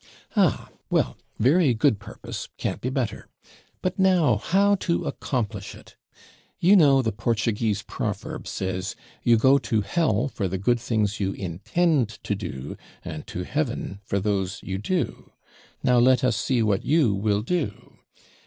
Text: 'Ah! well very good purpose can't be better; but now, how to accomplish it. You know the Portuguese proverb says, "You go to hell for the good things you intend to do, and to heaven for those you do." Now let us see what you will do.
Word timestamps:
'Ah! 0.35 0.69
well 0.89 1.15
very 1.37 1.75
good 1.75 1.99
purpose 1.99 2.49
can't 2.57 2.81
be 2.81 2.89
better; 2.89 3.29
but 3.83 3.99
now, 3.99 4.37
how 4.37 4.73
to 4.73 5.05
accomplish 5.05 5.75
it. 5.75 5.95
You 6.57 6.75
know 6.75 7.03
the 7.03 7.11
Portuguese 7.11 7.83
proverb 7.83 8.47
says, 8.47 8.95
"You 9.21 9.37
go 9.37 9.59
to 9.59 9.81
hell 9.81 10.27
for 10.27 10.47
the 10.47 10.57
good 10.57 10.79
things 10.79 11.19
you 11.19 11.33
intend 11.33 12.09
to 12.23 12.33
do, 12.33 12.77
and 13.05 13.27
to 13.27 13.43
heaven 13.43 13.99
for 14.03 14.19
those 14.19 14.59
you 14.63 14.79
do." 14.79 15.33
Now 15.83 15.99
let 15.99 16.23
us 16.23 16.35
see 16.35 16.63
what 16.63 16.83
you 16.83 17.13
will 17.13 17.43
do. 17.43 17.99